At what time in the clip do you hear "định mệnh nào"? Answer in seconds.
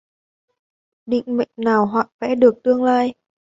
1.05-1.85